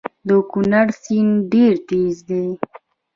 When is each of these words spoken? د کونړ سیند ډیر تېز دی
د 0.27 0.29
کونړ 0.51 0.87
سیند 1.01 1.33
ډیر 1.51 1.73
تېز 1.89 2.15
دی 2.27 2.43